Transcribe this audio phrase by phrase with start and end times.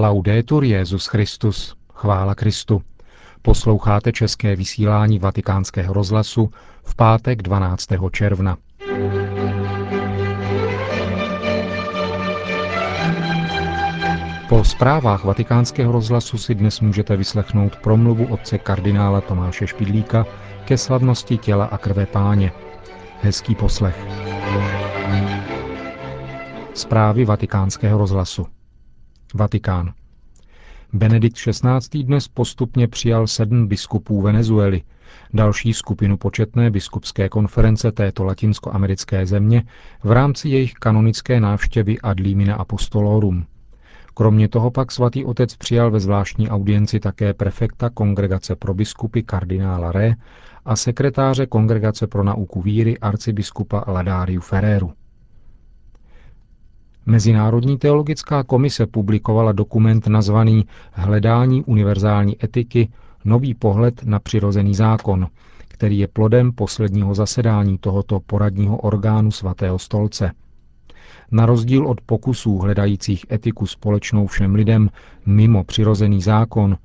[0.00, 1.76] Laudetur Jezus Christus.
[1.94, 2.82] Chvála Kristu.
[3.42, 6.50] Posloucháte české vysílání Vatikánského rozhlasu
[6.82, 7.88] v pátek 12.
[8.12, 8.56] června.
[14.48, 20.26] Po zprávách vatikánského rozhlasu si dnes můžete vyslechnout promluvu otce kardinála Tomáše Špidlíka
[20.64, 22.52] ke slavnosti těla a krve páně.
[23.22, 24.06] Hezký poslech.
[26.74, 28.57] Zprávy vatikánského rozhlasu.
[29.34, 29.92] Vatikán.
[30.92, 32.02] Benedikt XVI.
[32.02, 34.82] dnes postupně přijal sedm biskupů Venezuely,
[35.34, 39.62] další skupinu početné biskupské konference této latinskoamerické země
[40.04, 43.46] v rámci jejich kanonické návštěvy ad limina apostolorum.
[44.14, 49.92] Kromě toho pak svatý otec přijal ve zvláštní audienci také prefekta Kongregace pro biskupy kardinála
[49.92, 50.14] Ré
[50.64, 54.92] a sekretáře Kongregace pro nauku víry arcibiskupa Ladáriu Ferreru.
[57.08, 62.88] Mezinárodní teologická komise publikovala dokument nazvaný Hledání univerzální etiky
[63.24, 65.26] Nový pohled na přirozený zákon,
[65.68, 70.32] který je plodem posledního zasedání tohoto poradního orgánu svatého stolce.
[71.30, 74.90] Na rozdíl od pokusů hledajících etiku společnou všem lidem
[75.26, 76.76] mimo přirozený zákon,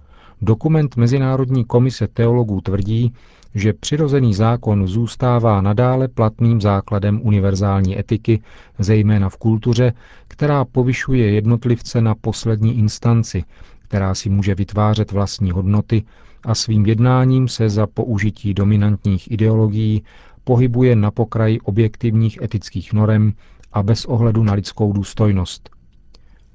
[0.41, 3.13] dokument Mezinárodní komise teologů tvrdí,
[3.55, 8.41] že přirozený zákon zůstává nadále platným základem univerzální etiky,
[8.79, 9.93] zejména v kultuře,
[10.27, 13.43] která povyšuje jednotlivce na poslední instanci,
[13.79, 16.03] která si může vytvářet vlastní hodnoty
[16.45, 20.03] a svým jednáním se za použití dominantních ideologií
[20.43, 23.33] pohybuje na pokraji objektivních etických norem
[23.73, 25.69] a bez ohledu na lidskou důstojnost.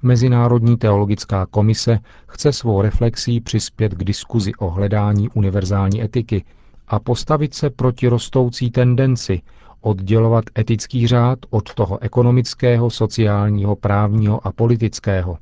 [0.02, 6.44] Mezinárodní teologická komise chce svou reflexí přispět k diskuzi o hledání univerzální etiky
[6.88, 9.40] a postavit se proti rostoucí tendenci
[9.80, 15.38] oddělovat etický řád od toho ekonomického, sociálního, právního a politického.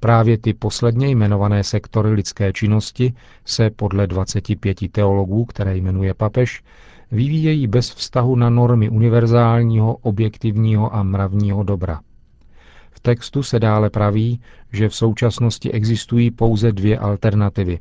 [0.00, 6.62] Právě ty posledně jmenované sektory lidské činnosti se podle 25 teologů, které jmenuje papež,
[7.12, 12.00] vyvíjejí bez vztahu na normy univerzálního, objektivního a mravního dobra.
[12.90, 14.40] V textu se dále praví,
[14.72, 17.78] že v současnosti existují pouze dvě alternativy.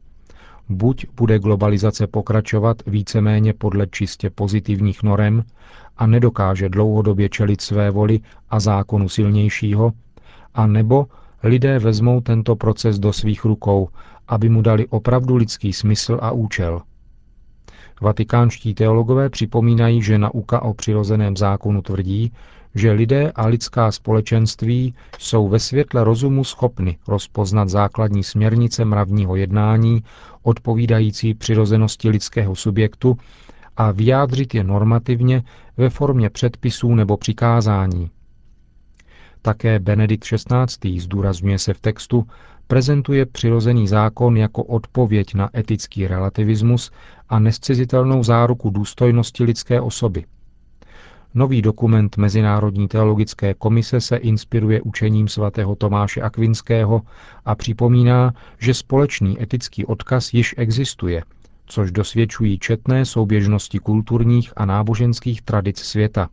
[0.69, 5.43] Buď bude globalizace pokračovat víceméně podle čistě pozitivních norem
[5.97, 9.91] a nedokáže dlouhodobě čelit své voli a zákonu silnějšího,
[10.53, 11.07] a nebo
[11.43, 13.89] lidé vezmou tento proces do svých rukou,
[14.27, 16.81] aby mu dali opravdu lidský smysl a účel–
[18.01, 22.31] Vatikánští teologové připomínají, že nauka o přirozeném zákonu tvrdí,
[22.75, 30.03] že lidé a lidská společenství jsou ve světle rozumu schopny rozpoznat základní směrnice mravního jednání,
[30.43, 33.17] odpovídající přirozenosti lidského subjektu
[33.77, 35.43] a vyjádřit je normativně
[35.77, 38.09] ve formě předpisů nebo přikázání.
[39.41, 40.99] Také Benedikt XVI.
[40.99, 42.27] zdůrazňuje se v textu,
[42.67, 46.91] prezentuje přirozený zákon jako odpověď na etický relativismus
[47.29, 50.25] a nescizitelnou záruku důstojnosti lidské osoby.
[51.37, 57.01] Nový dokument Mezinárodní teologické komise se inspiruje učením svatého Tomáše Akvinského
[57.45, 61.23] a připomíná, že společný etický odkaz již existuje,
[61.65, 66.29] což dosvědčují četné souběžnosti kulturních a náboženských tradic světa.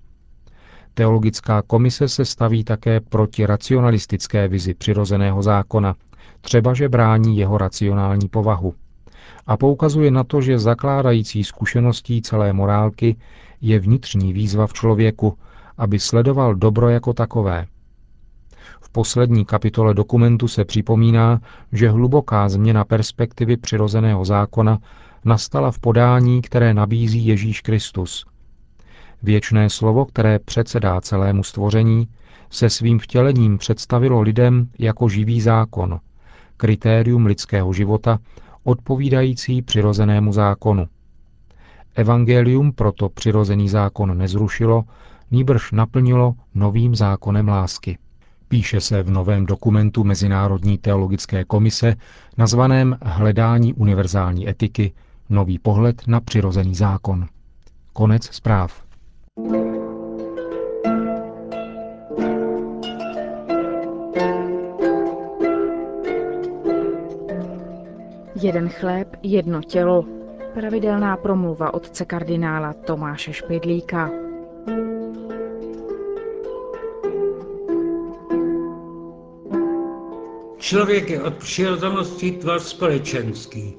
[0.95, 5.95] Teologická komise se staví také proti racionalistické vizi přirozeného zákona,
[6.41, 8.75] třeba že brání jeho racionální povahu
[9.47, 13.17] a poukazuje na to, že zakládající zkušeností celé morálky
[13.63, 15.39] je vnitřní výzva v člověku,
[15.79, 17.67] aby sledoval dobro jako takové.
[18.81, 21.41] V poslední kapitole dokumentu se připomíná,
[21.73, 24.79] že hluboká změna perspektivy přirozeného zákona
[25.25, 28.27] nastala v podání, které nabízí Ježíš Kristus.
[29.23, 32.09] Věčné slovo, které předsedá celému stvoření,
[32.51, 36.01] se svým vtělením představilo lidem jako živý zákon,
[36.57, 38.19] kritérium lidského života,
[38.65, 40.87] odpovídající přirozenému zákonu.
[41.95, 44.85] Evangelium proto přirozený zákon nezrušilo,
[45.31, 47.99] nýbrž naplnilo novým zákonem lásky.
[48.49, 51.95] Píše se v novém dokumentu Mezinárodní teologické komise
[52.39, 54.93] nazvaném Hledání univerzální etiky,
[55.31, 57.27] nový pohled na přirozený zákon.
[57.93, 58.83] Konec zpráv.
[68.43, 70.22] Jeden chléb, jedno tělo.
[70.55, 74.11] Pravidelná promluva otce kardinála Tomáše Špidlíka.
[80.59, 83.75] Člověk je od přirozenosti tvor společenský.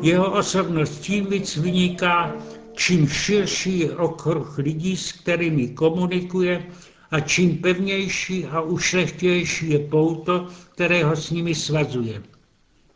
[0.00, 2.34] Jeho osobnost tím víc vyniká,
[2.72, 6.62] čím širší je okruh lidí, s kterými komunikuje
[7.10, 12.22] a čím pevnější a ušlechtilejší je pouto, které ho s nimi svazuje.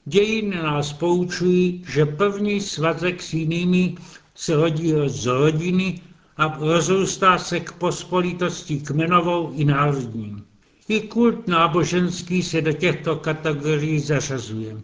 [0.08, 3.94] Dějiny nás poučují, že první svazek s jinými
[4.34, 6.00] se rodí z rodiny
[6.36, 10.42] a rozrůstá se k pospolitosti kmenovou i národní.
[10.88, 14.76] I kult náboženský se do těchto kategorií zařazuje.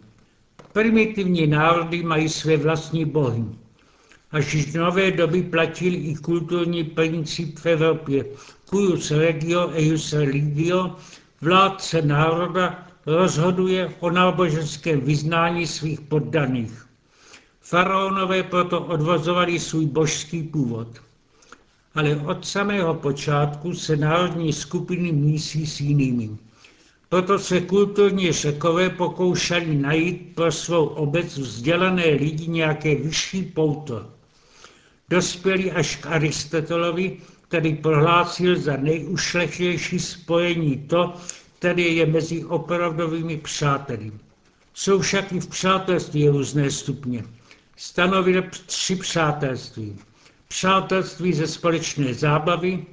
[0.73, 3.43] Primitivní národy mají své vlastní bohy.
[4.31, 8.25] Až z nové doby platil i kulturní princip v Evropě.
[8.69, 10.95] Cuius regio eius religio,
[11.41, 16.85] vládce národa rozhoduje o náboženském vyznání svých poddaných.
[17.61, 20.87] Faraonové proto odvozovali svůj božský původ.
[21.95, 26.29] Ale od samého počátku se národní skupiny mísí s jinými.
[27.09, 34.05] Proto se kulturní řekové pokoušeli najít pro svou obec vzdělané lidi nějaké vyšší pouto.
[35.09, 37.17] Dospěli až k Aristotelovi,
[37.47, 41.13] který prohlásil za nejušlechtější spojení to,
[41.63, 44.11] které je mezi opravdovými přáteli.
[44.73, 47.23] Jsou však i v přátelství různé stupně.
[47.77, 49.95] Stanovil tři přátelství.
[50.47, 52.85] Přátelství ze společné zábavy,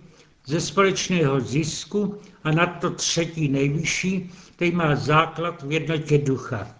[0.46, 6.75] ze společného zisku a na to třetí nejvyšší, který má základ v jednotě ducha.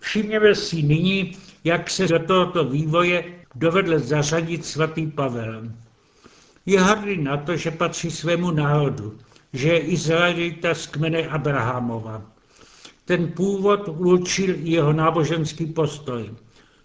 [0.00, 5.62] Všimněme si nyní, jak se do tohoto vývoje dovedl zařadit svatý Pavel.
[6.66, 9.18] Je hrdý na to, že patří svému národu,
[9.52, 12.22] že je Izraelita z kmene Abrahamova.
[13.04, 16.30] Ten původ určil jeho náboženský postoj.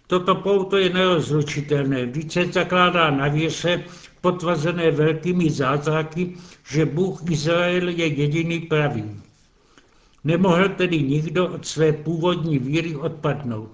[0.06, 3.84] Toto pouto je nerozlučitelné, vždyť se zakládá na věře,
[4.20, 6.34] potvrzené velkými zázraky,
[6.70, 9.04] že Bůh Izrael je jediný pravý.
[10.24, 13.70] Nemohl tedy nikdo od své původní víry odpadnout.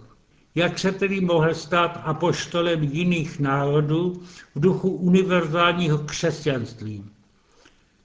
[0.55, 4.23] Jak se tedy mohl stát apoštolem jiných národů
[4.55, 7.05] v duchu univerzálního křesťanství?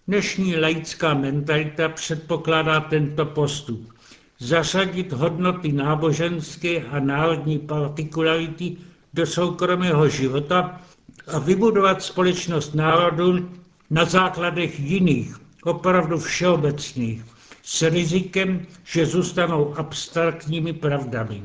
[0.07, 3.93] Dnešní laická mentalita předpokládá tento postup.
[4.39, 8.77] Zařadit hodnoty náboženské a národní partikularity
[9.13, 10.81] do soukromého života
[11.27, 13.49] a vybudovat společnost národů
[13.89, 17.25] na základech jiných, opravdu všeobecných,
[17.63, 21.43] s rizikem, že zůstanou abstraktními pravdami.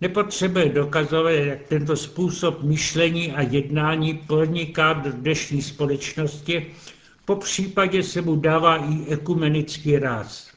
[0.00, 6.66] Nepotřebuje dokazovat, jak tento způsob myšlení a jednání proniká do dnešní společnosti,
[7.26, 10.50] po případě se mu dává i ekumenický ráz.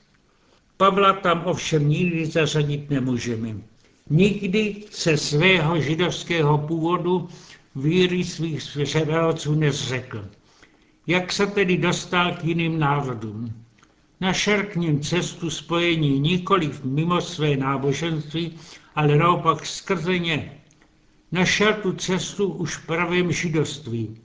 [0.77, 3.55] Pavla tam ovšem nikdy zařadit nemůžeme.
[4.09, 7.29] Nikdy se svého židovského původu
[7.75, 10.25] víry svých svěřevalců nezřekl.
[11.07, 13.53] Jak se tedy dostal k jiným národům?
[14.21, 18.57] Našel k ním cestu spojení nikoli mimo své náboženství,
[18.95, 20.61] ale naopak skrze ně.
[21.31, 24.17] Našel tu cestu už v pravém židovství,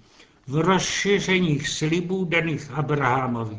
[0.46, 3.56] v rozšířeních slibů daných Abrahamovi.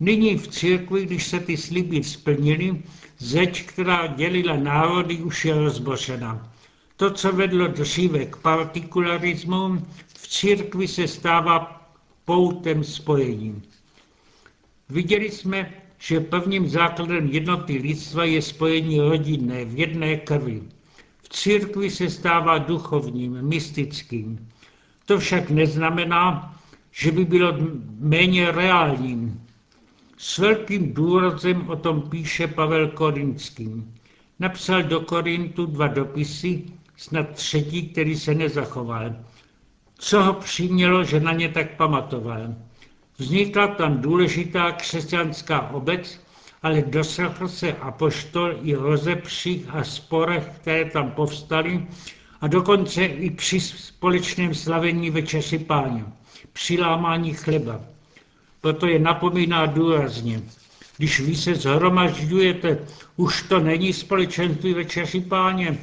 [0.00, 2.82] Nyní v církvi, když se ty sliby splnily,
[3.18, 6.52] zeď, která dělila národy, už je rozbořena.
[6.96, 11.88] To, co vedlo dříve k partikularismu, v církvi se stává
[12.24, 13.62] poutem spojením.
[14.88, 20.62] Viděli jsme, že prvním základem jednoty lidstva je spojení rodinné v jedné krvi.
[21.22, 24.48] V církvi se stává duchovním, mystickým.
[25.08, 26.54] To však neznamená,
[26.92, 27.54] že by bylo
[27.98, 29.40] méně reálním.
[30.16, 33.84] S velkým důrazem o tom píše Pavel Korinský.
[34.38, 36.64] Napsal do Korintu dva dopisy,
[36.96, 39.16] snad třetí, který se nezachoval.
[39.98, 42.54] Co ho přimělo, že na ně tak pamatoval?
[43.18, 46.20] Vznikla tam důležitá křesťanská obec,
[46.62, 51.86] ale doslechl se apoštol i rozepřích a sporech, které tam povstaly,
[52.40, 56.04] a dokonce i při společném slavení večeři páně,
[56.52, 57.80] při lámání chleba.
[58.60, 60.42] Proto je napomíná důrazně.
[60.96, 62.78] Když vy se zhromažďujete,
[63.16, 65.78] už to není společenství večeři páně.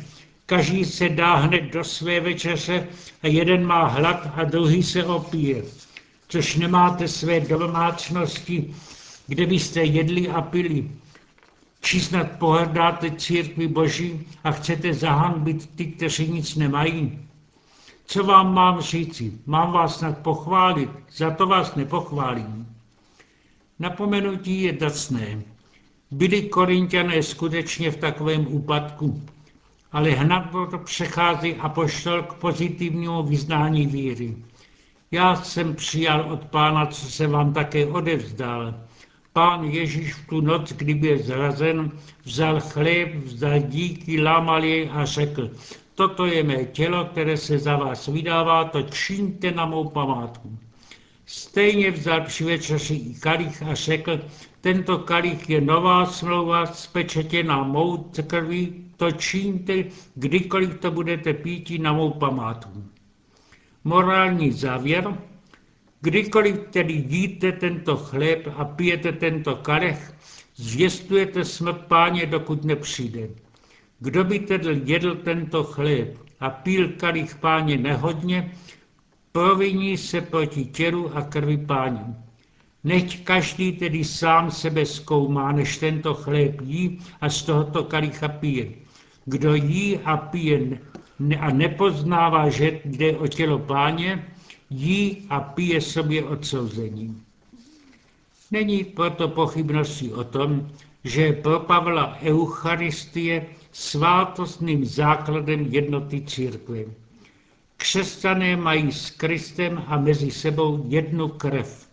[0.46, 2.88] Každý se dá hned do své večeře
[3.24, 5.64] a jeden má hlad a druhý se opije
[6.28, 8.76] což nemáte své domácnosti,
[9.28, 10.90] kde byste jedli a pili.
[11.86, 17.20] Či snad pohrdáte církvi boží a chcete zahanbit ty, kteří nic nemají?
[18.06, 19.34] Co vám mám říci?
[19.46, 20.90] Mám vás snad pochválit?
[21.16, 22.76] Za to vás nepochválím.
[23.80, 25.42] Napomenutí je dacné.
[26.12, 29.22] Byli korintiané skutečně v takovém úpadku,
[29.92, 34.36] ale hned to přechází apoštol k pozitivnímu vyznání víry.
[35.12, 38.74] Já jsem přijal od pána, co se vám také odevzdal.
[39.36, 41.92] Pán Ježíš v tu noc, kdy byl zrazen,
[42.24, 45.52] vzal chléb, vzal díky, lámal jej a řekl,
[45.96, 50.58] toto je mé tělo, které se za vás vydává, to čiňte na mou památku.
[51.26, 54.20] Stejně vzal při večeři i kalich a řekl,
[54.62, 59.84] tento kalich je nová smlouva spečetěná mou krví, to čiňte,
[60.16, 62.84] kdykoliv to budete pít na mou památku.
[63.84, 65.35] Morální závěr.
[66.06, 70.14] Kdykoliv tedy jíte tento chléb a pijete tento kalich,
[70.56, 73.30] zvěstujete smrt páně, dokud nepřijde.
[74.00, 78.52] Kdo by tedy jedl tento chléb a pil kalich páně nehodně,
[79.32, 82.06] proviní se proti tělu a krvi páně.
[82.84, 88.68] Nechť každý tedy sám sebe zkoumá, než tento chléb jí a z tohoto kalicha pije.
[89.26, 90.80] Kdo jí a pije
[91.40, 94.35] a nepoznává, že jde o tělo páně,
[94.70, 97.22] jí a pije sobě odsouzení.
[98.52, 100.72] Není proto pochybnosti o tom,
[101.04, 106.80] že pro Pavla Eucharistie svátostným základem jednoty církve.
[107.78, 111.90] Křesťané mají s Kristem a mezi sebou jednu krev.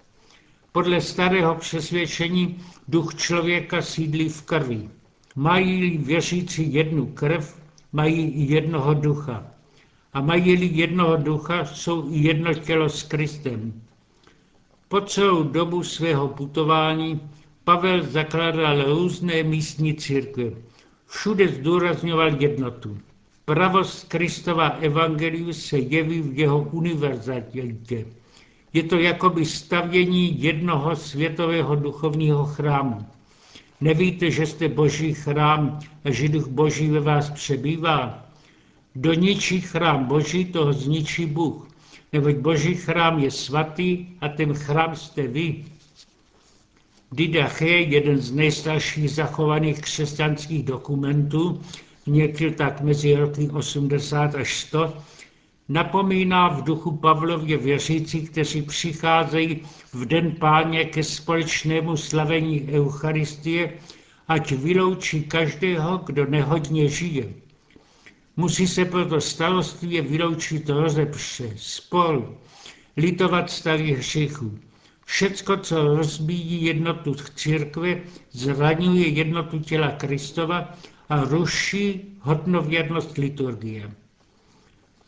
[0.73, 4.89] Podle starého přesvědčení duch člověka sídlí v krvi.
[5.37, 7.61] Mají-li věřící jednu krev,
[7.93, 9.47] mají i jednoho ducha.
[10.13, 13.83] A mají-li jednoho ducha, jsou i jedno tělo s Kristem.
[14.89, 17.21] Po celou dobu svého putování
[17.65, 20.45] Pavel zakládal různé místní církve.
[21.07, 22.99] Všude zdůrazňoval jednotu.
[23.45, 28.07] Pravost Kristova evangeliu se jeví v jeho univerzalitě.
[28.73, 33.07] Je to jakoby stavění jednoho světového duchovního chrámu.
[33.81, 38.27] Nevíte, že jste boží chrám a že duch boží ve vás přebývá?
[38.95, 41.69] Kdo ničí chrám boží, toho zničí Bůh.
[42.13, 45.65] Neboť boží chrám je svatý a ten chrám jste vy.
[47.13, 51.61] Didache, jeden z nejstarších zachovaných křesťanských dokumentů,
[52.07, 54.97] někdy tak mezi roky 80 až 100,
[55.69, 59.61] napomíná v duchu Pavlově věřící, kteří přicházejí
[59.93, 63.73] v den páně ke společnému slavení Eucharistie,
[64.29, 67.42] ať vyloučí každého, kdo nehodně žije.
[68.37, 72.39] Musí se proto starostlivě vyloučit rozepře, spol,
[72.97, 74.59] litovat starých hřichů.
[75.05, 80.73] Všecko, co rozbíjí jednotu církve, zraňuje jednotu těla Kristova
[81.09, 83.91] a ruší hodnověrnost liturgie.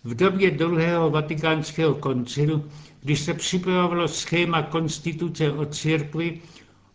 [0.04, 2.64] V době druhého vatikánského koncilu,
[3.02, 6.40] když se připravovalo schéma konstituce o církvi,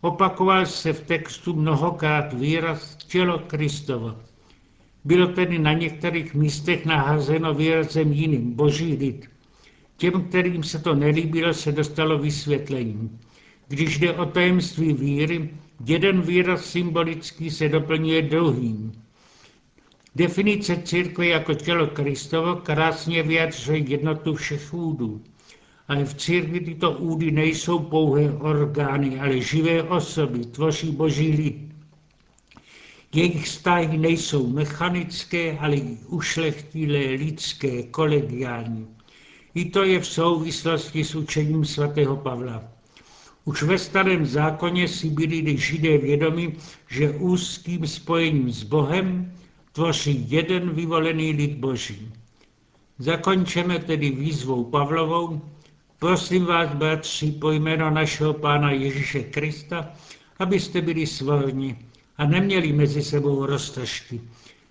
[0.00, 4.29] opakoval se v textu mnohokrát výraz tělo Kristovo.
[5.04, 9.30] Bylo tedy na některých místech nahrazeno výrazem jiným, boží lid.
[9.96, 13.18] Těm, kterým se to nelíbilo, se dostalo vysvětlení.
[13.68, 15.50] Když jde o tajemství víry,
[15.84, 18.92] jeden výraz symbolický se doplňuje druhým.
[20.16, 25.22] Definice církve jako tělo Kristovo krásně vyjadřuje jednotu všech údů.
[25.88, 31.69] Ale v církvi tyto údy nejsou pouhé orgány, ale živé osoby, tvoří boží lid.
[33.14, 38.86] Jejich vztahy nejsou mechanické, ale i ušlechtilé, lidské, kolegiální.
[39.54, 42.62] I to je v souvislosti s učením svatého Pavla.
[43.44, 46.54] Už ve starém zákoně si byli židé vědomi,
[46.88, 49.32] že úzkým spojením s Bohem
[49.72, 52.12] tvoří jeden vyvolený lid boží.
[52.98, 55.40] Zakončeme tedy výzvou Pavlovou.
[55.98, 59.90] Prosím vás, bratři, po jméno našeho Pána Ježíše Krista,
[60.38, 61.89] abyste byli svorni
[62.20, 64.20] a neměli mezi sebou roztržky,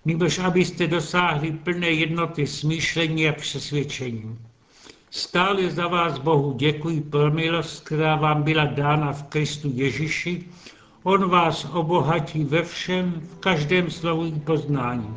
[0.04, 4.38] nebož abyste dosáhli plné jednoty smýšlení a přesvědčení.
[5.10, 10.44] Stále za vás Bohu děkuji pro milost, která vám byla dána v Kristu Ježíši.
[11.02, 15.16] On vás obohatí ve všem, v každém slovu poznání.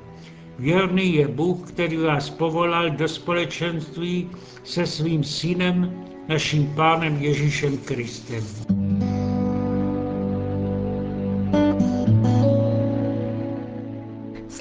[0.60, 4.30] Věrný je Bůh, který vás povolal do společenství
[4.64, 8.44] se svým synem, naším pánem Ježíšem Kristem.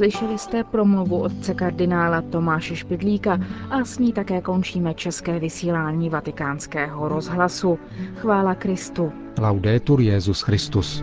[0.03, 3.39] Slyšeli jste promluvu otce kardinála Tomáše Špidlíka
[3.71, 7.79] a s ní také končíme české vysílání vatikánského rozhlasu.
[8.17, 9.13] Chvála Kristu.
[9.39, 11.03] Laudetur Jezus Christus.